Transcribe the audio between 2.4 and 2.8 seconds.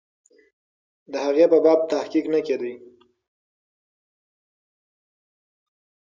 کېده.